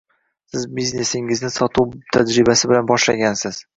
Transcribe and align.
Siz 0.53 0.63
biznesingizni 0.77 1.51
sotuv 1.57 1.93
tajribasi 2.17 2.71
bilan 2.73 2.89
boshlagansiz. 2.93 3.63